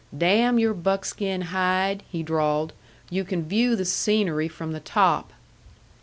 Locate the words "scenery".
3.85-4.47